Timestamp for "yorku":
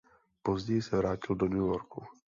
1.61-2.03